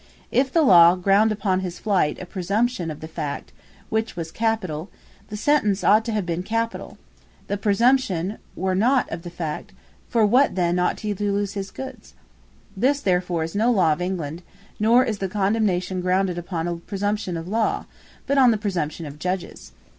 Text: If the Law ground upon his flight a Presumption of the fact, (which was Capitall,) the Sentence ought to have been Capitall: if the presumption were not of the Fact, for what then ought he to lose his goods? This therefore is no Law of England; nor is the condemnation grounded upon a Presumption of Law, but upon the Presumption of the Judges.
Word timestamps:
If 0.31 0.51
the 0.51 0.63
Law 0.63 0.95
ground 0.95 1.31
upon 1.31 1.59
his 1.59 1.77
flight 1.77 2.19
a 2.19 2.25
Presumption 2.25 2.89
of 2.89 3.01
the 3.01 3.07
fact, 3.07 3.51
(which 3.89 4.15
was 4.15 4.31
Capitall,) 4.31 4.87
the 5.29 5.37
Sentence 5.37 5.83
ought 5.83 6.03
to 6.05 6.11
have 6.11 6.25
been 6.25 6.41
Capitall: 6.41 6.93
if 7.41 7.47
the 7.49 7.57
presumption 7.57 8.39
were 8.55 8.73
not 8.73 9.07
of 9.11 9.21
the 9.21 9.29
Fact, 9.29 9.73
for 10.09 10.25
what 10.25 10.55
then 10.55 10.79
ought 10.79 11.01
he 11.01 11.13
to 11.13 11.31
lose 11.31 11.53
his 11.53 11.69
goods? 11.69 12.15
This 12.75 12.99
therefore 12.99 13.43
is 13.43 13.53
no 13.53 13.71
Law 13.71 13.93
of 13.93 14.01
England; 14.01 14.41
nor 14.79 15.03
is 15.05 15.19
the 15.19 15.29
condemnation 15.29 16.01
grounded 16.01 16.39
upon 16.39 16.67
a 16.67 16.77
Presumption 16.77 17.37
of 17.37 17.47
Law, 17.47 17.85
but 18.25 18.39
upon 18.39 18.49
the 18.49 18.57
Presumption 18.57 19.05
of 19.05 19.13
the 19.13 19.19
Judges. 19.19 19.71